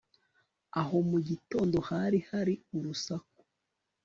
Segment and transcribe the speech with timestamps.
[0.79, 3.25] Aha mugitondo hari hari urusak